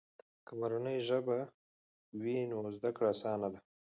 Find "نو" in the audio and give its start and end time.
2.49-2.57